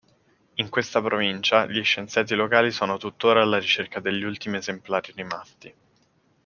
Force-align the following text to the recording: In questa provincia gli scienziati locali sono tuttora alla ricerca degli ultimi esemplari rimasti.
In 0.55 0.69
questa 0.69 0.99
provincia 0.99 1.67
gli 1.67 1.83
scienziati 1.83 2.33
locali 2.33 2.71
sono 2.71 2.97
tuttora 2.97 3.43
alla 3.43 3.59
ricerca 3.59 3.99
degli 3.99 4.23
ultimi 4.23 4.57
esemplari 4.57 5.13
rimasti. 5.15 5.75